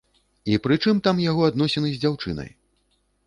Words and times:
І 0.53 0.55
прычым 0.65 1.01
там 1.07 1.19
яго 1.31 1.45
адносіны 1.49 1.91
з 1.97 2.01
дзяўчынай? 2.05 2.49